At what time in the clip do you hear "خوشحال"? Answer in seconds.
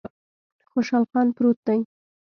0.71-1.03